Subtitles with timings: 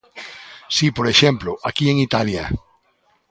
[0.75, 2.45] Si, por exemplo, aquí en Italia.